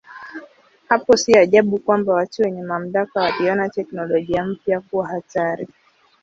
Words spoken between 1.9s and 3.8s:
watu wenye mamlaka waliona